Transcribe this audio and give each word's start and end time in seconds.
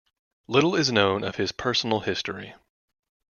Little 0.47 0.73
is 0.73 0.91
known 0.91 1.23
of 1.23 1.35
his 1.35 1.51
personal 1.51 1.99
history. 1.99 2.55